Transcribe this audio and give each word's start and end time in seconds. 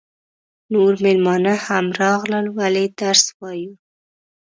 نور 0.73 0.91
مېلمانه 1.03 1.53
هم 1.65 1.85
راغلل 2.01 2.45
ولې 2.57 2.85
درس 2.99 3.23
وایو. 3.39 3.73